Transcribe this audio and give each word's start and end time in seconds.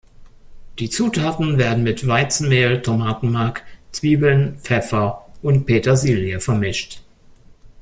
Die 0.79 0.89
Zutaten 0.89 1.59
werden 1.59 1.83
mit 1.83 2.07
Weizenmehl, 2.07 2.81
Tomatenmark, 2.81 3.63
Zwiebeln, 3.91 4.57
Pfeffer 4.57 5.27
und 5.43 5.65
Petersilie 5.67 6.39
vermischt. 6.39 7.03